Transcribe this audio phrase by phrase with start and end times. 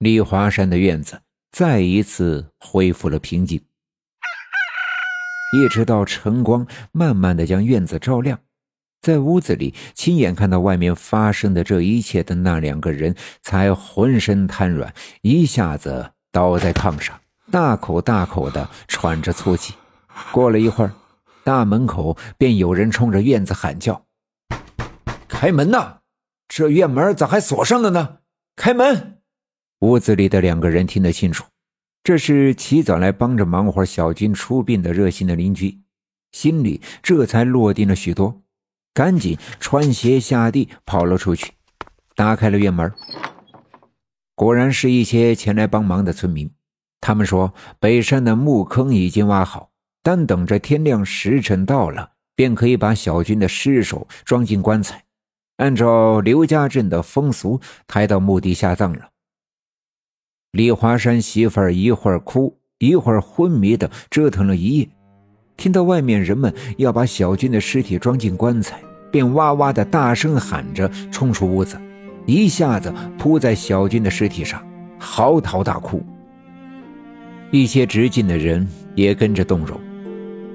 [0.00, 1.20] 李华山的院子
[1.52, 3.60] 再一次恢复了平静。
[5.52, 8.38] 一直到晨光慢慢的将院子照亮，
[9.02, 14.90] 在屋子里亲眼看到外面发生的这一切的那两个人，才浑身瘫软，
[15.20, 17.20] 一下子倒在炕上，
[17.50, 19.74] 大口大口的喘着粗气。
[20.32, 20.94] 过了一会儿，
[21.44, 24.06] 大门口便有人冲着院子喊叫
[25.28, 25.98] ：“开门呐！
[26.48, 28.20] 这院门咋还锁上了呢？
[28.56, 29.18] 开门！”
[29.80, 31.44] 屋子里的两个人听得清楚。
[32.02, 35.80] 这是起早来帮着忙活小军出殡的热心的邻居，
[36.32, 38.40] 心里这才落定了许多，
[38.94, 41.52] 赶紧穿鞋下地跑了出去，
[42.14, 42.90] 打开了院门。
[44.34, 46.50] 果然是一些前来帮忙的村民，
[47.02, 49.70] 他们说北山的墓坑已经挖好，
[50.02, 55.04] 但等着天亮时辰到了，便可以把小军的尸首装进棺材，
[55.58, 59.10] 按照刘家镇的风俗抬到墓地下葬了。
[60.52, 64.88] 李华山媳妇儿一会儿哭，一会儿昏迷的折腾了一夜，
[65.56, 68.80] 听到外面人们要把小军的尸体装进棺材，
[69.12, 71.80] 便哇哇的大声喊着冲出屋子，
[72.26, 74.60] 一下子扑在小军的尸体上，
[74.98, 76.04] 嚎啕大哭。
[77.52, 79.80] 一些直近的人也跟着动容，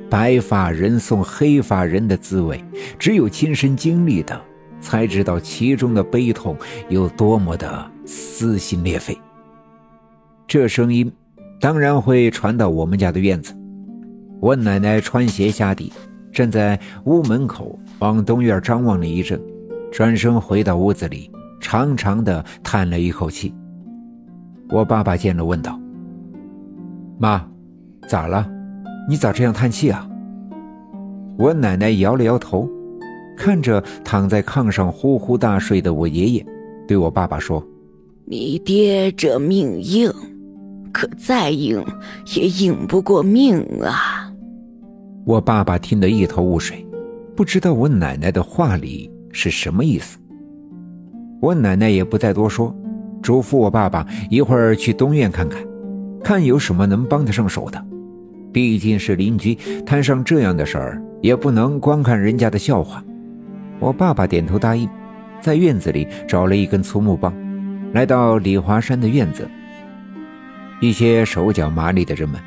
[0.09, 2.61] 白发人送黑发人的滋味，
[2.99, 4.41] 只有亲身经历的
[4.81, 6.57] 才知道其中的悲痛
[6.89, 9.17] 有多么的撕心裂肺。
[10.47, 11.11] 这声音
[11.59, 13.53] 当然会传到我们家的院子。
[14.39, 15.91] 我奶奶穿鞋下地，
[16.31, 19.41] 站在屋门口往东院张望了一阵，
[19.91, 23.53] 转身回到屋子里，长长的叹了一口气。
[24.69, 25.79] 我爸爸见了问道
[27.17, 27.43] ：“妈，
[28.07, 28.47] 咋了？
[29.09, 30.07] 你咋这样叹气啊？”
[31.37, 32.69] 我奶奶摇了摇头，
[33.35, 36.45] 看着躺在炕上呼呼大睡的我爷爷，
[36.87, 37.65] 对我爸爸说
[38.25, 40.11] ：“你爹这命硬。”
[40.95, 41.83] 可再硬
[42.37, 44.31] 也硬不过命啊！
[45.25, 46.87] 我爸爸听得一头雾水，
[47.35, 50.17] 不知道我奶奶的话里是什么意思。
[51.41, 52.73] 我奶奶也不再多说，
[53.21, 55.61] 嘱咐我爸爸一会儿去东院看看，
[56.23, 57.85] 看有什么能帮得上手的。
[58.53, 59.53] 毕竟是邻居，
[59.85, 63.03] 摊上这样的事儿也不能光看人家的笑话。
[63.81, 64.87] 我爸爸点头答应，
[65.41, 67.33] 在院子里找了一根粗木棒，
[67.91, 69.45] 来到李华山的院子。
[70.79, 72.41] 一些手脚麻利的人们，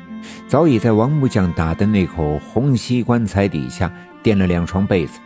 [0.47, 3.91] 早已在王木匠打的那口红漆棺材底下
[4.21, 5.19] 垫了两床被子，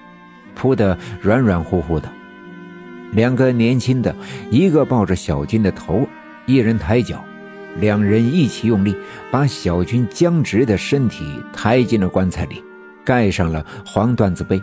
[0.56, 2.10] 铺得软软乎乎的。
[3.12, 4.16] 两个年轻的，
[4.50, 6.08] 一个抱着小军的头，
[6.46, 7.24] 一人抬脚，
[7.80, 8.96] 两人一起用力，
[9.30, 12.64] 把小军僵直的身体抬进了棺材里，
[13.04, 14.62] 盖上了黄缎子被。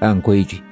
[0.00, 0.62] 按规矩，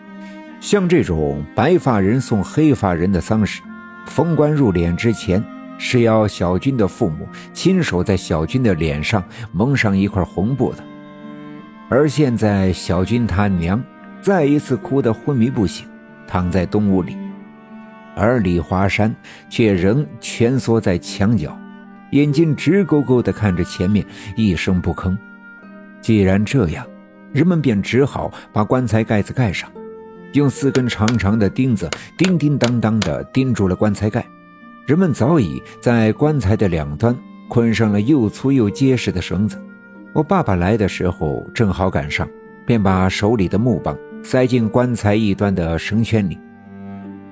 [0.58, 3.60] 像这种白发人送黑发人的丧事，
[4.06, 5.44] 封棺入殓之前。
[5.78, 10.84] 是要小军的父母亲手在小军的脸上蒙上一块红布的，
[11.88, 13.82] 而现在小军他娘
[14.20, 15.86] 再一次哭得昏迷不醒，
[16.26, 17.16] 躺在东屋里，
[18.16, 19.14] 而李华山
[19.48, 21.56] 却仍蜷缩在墙角，
[22.10, 24.04] 眼睛直勾勾地看着前面，
[24.36, 25.16] 一声不吭。
[26.00, 26.84] 既然这样，
[27.32, 29.70] 人们便只好把棺材盖子盖上，
[30.32, 34.24] 用四根长长的钉子叮叮当当地钉住了棺材盖。
[34.88, 37.14] 人们早已在棺材的两端
[37.46, 39.62] 捆上了又粗又结实的绳子。
[40.14, 42.26] 我爸爸来的时候正好赶上，
[42.64, 43.94] 便把手里的木棒
[44.24, 46.38] 塞进棺材一端的绳圈里。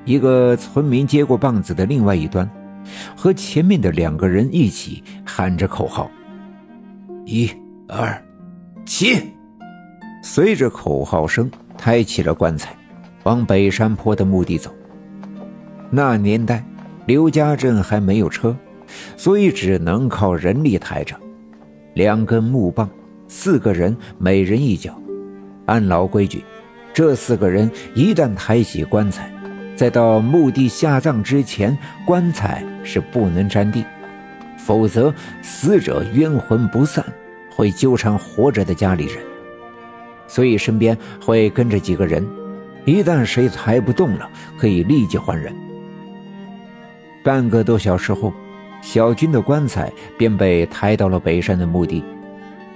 [0.05, 2.47] 一个村民接过棒子的另外一端，
[3.17, 6.11] 和前面的两个人一起喊着口号
[7.25, 7.51] ：“一、
[7.89, 8.23] 二、
[8.85, 9.19] 起！”
[10.23, 12.77] 随着口号声，抬起了棺材，
[13.23, 14.71] 往北山坡的墓地走。
[15.89, 16.63] 那年代。
[17.07, 18.57] 刘家镇还没有车，
[19.17, 21.15] 所以只能靠人力抬着。
[21.95, 22.91] 两根木棒，
[23.29, 25.01] 四个人每人一脚。
[25.67, 26.45] 按老规矩，
[26.93, 29.33] 这四个人一旦抬起棺材，
[29.77, 33.85] 在到墓地下葬之前，棺材是不能沾地，
[34.59, 37.05] 否则死者冤魂不散，
[37.55, 39.19] 会纠缠活着的家里人。
[40.27, 42.27] 所以身边会跟着几个人，
[42.85, 44.29] 一旦谁抬不动了，
[44.59, 45.55] 可以立即换人。
[47.27, 48.33] 半个多小时后，
[48.81, 52.05] 小军的棺材便被抬到了北山的墓地，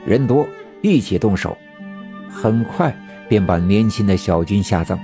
[0.04, 0.44] 人多
[0.82, 1.56] 一起动手，
[2.28, 2.92] 很快
[3.28, 4.98] 便把年轻的小军下葬，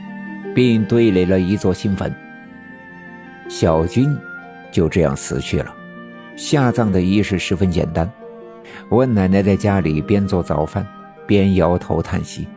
[0.53, 2.13] 并堆垒了一座新坟。
[3.49, 4.13] 小军
[4.73, 5.73] 就这样死去了。
[6.35, 8.11] 下葬的仪式十分简单，
[8.89, 10.85] 我奶奶在家里边做早饭
[11.25, 12.49] 边摇头叹息，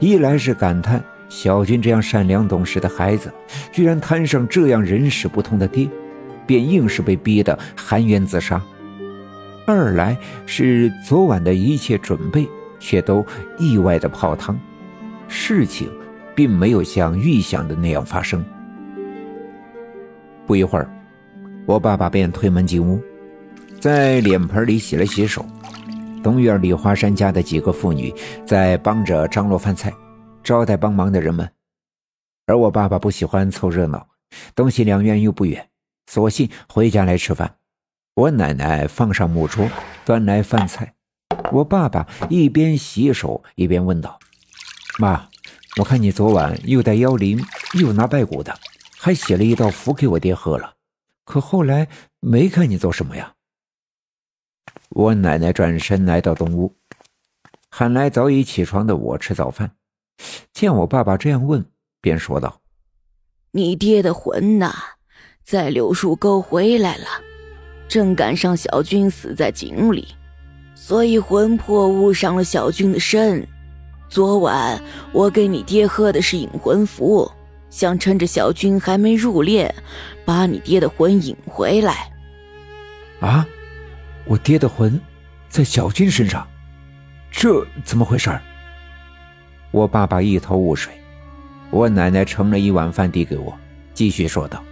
[0.00, 1.00] 一来是感叹。
[1.32, 3.32] 小军这样善良懂事的孩子，
[3.72, 5.88] 居然摊上这样人事不通的爹，
[6.46, 8.60] 便硬是被逼得含冤自杀；
[9.66, 10.14] 二来
[10.44, 12.46] 是昨晚的一切准备
[12.78, 13.24] 却都
[13.58, 14.60] 意外的泡汤，
[15.26, 15.88] 事情
[16.34, 18.44] 并没有像预想的那样发生。
[20.46, 20.86] 不一会儿，
[21.64, 23.00] 我爸爸便推门进屋，
[23.80, 25.42] 在脸盆里洗了洗手。
[26.22, 28.14] 东院李华山家的几个妇女
[28.46, 29.90] 在帮着张罗饭菜，
[30.42, 31.52] 招待帮忙的人们。
[32.46, 34.08] 而我爸爸不喜欢凑热闹，
[34.54, 35.70] 东西两院又不远，
[36.06, 37.56] 索性回家来吃饭。
[38.14, 39.70] 我奶奶放上木桌，
[40.04, 40.94] 端来饭菜。
[41.50, 44.18] 我爸爸一边洗手一边问道
[44.98, 45.28] ：“妈，
[45.78, 47.42] 我看你昨晚又带妖灵，
[47.80, 48.54] 又拿拜骨的，
[48.98, 50.74] 还写了一道符给我爹喝了，
[51.24, 51.88] 可后来
[52.20, 53.34] 没看你做什么呀？”
[54.90, 56.76] 我奶奶转身来到东屋，
[57.70, 59.76] 喊来早已起床的我吃早饭。
[60.52, 61.64] 见我爸爸这样问，
[62.00, 62.60] 便说道
[63.52, 64.72] ：“你爹的魂呐，
[65.44, 67.06] 在柳树沟回来了，
[67.88, 70.08] 正赶上小军死在井里，
[70.74, 73.46] 所以魂魄误伤了小军的身。
[74.08, 74.82] 昨晚
[75.12, 77.30] 我给你爹喝的是引魂符，
[77.70, 79.70] 想趁着小军还没入殓，
[80.24, 82.12] 把你爹的魂引回来。”
[83.20, 83.46] 啊！
[84.24, 85.00] 我爹的魂
[85.48, 86.46] 在小军身上，
[87.30, 88.30] 这怎么回事？
[89.72, 90.92] 我爸爸一头雾水。
[91.70, 93.52] 我奶奶盛了一碗饭递给我，
[93.94, 94.62] 继续说道：“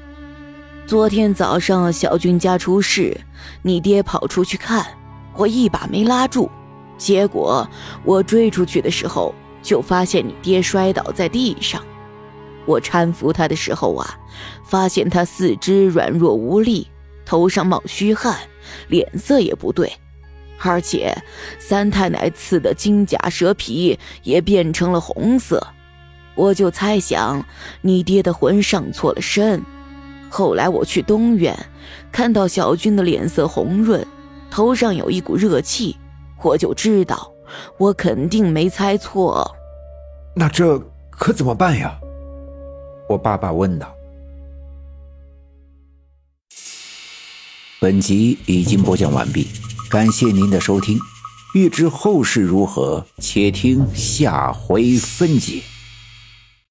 [0.87, 3.19] 昨天早上小军家出事，
[3.63, 4.87] 你爹跑出去看，
[5.35, 6.51] 我一把没拉住，
[6.99, 7.67] 结果
[8.05, 11.83] 我追出去的时候，就发现你爹摔倒在地上。
[12.67, 14.19] 我搀扶他的时候啊，
[14.63, 16.87] 发现他四肢软弱无力，
[17.25, 18.37] 头上冒虚汗。”
[18.89, 19.91] 脸色也不对，
[20.63, 21.17] 而且
[21.59, 25.67] 三太奶刺的金甲蛇皮也变成了红色，
[26.35, 27.45] 我就猜想
[27.81, 29.63] 你爹的魂上错了身。
[30.29, 31.57] 后来我去东院，
[32.13, 34.07] 看到小军的脸色红润，
[34.51, 35.97] 头上有一股热气，
[36.43, 37.33] 我就知道
[37.79, 39.51] 我肯定没猜错。
[40.37, 40.79] 那这
[41.11, 41.99] 可怎么办呀？
[43.09, 43.93] 我爸爸问道。
[47.81, 49.49] 本集已经播讲完毕，
[49.91, 50.97] 感谢您的收听。
[51.53, 55.61] 欲知后事如何，且听下回分解。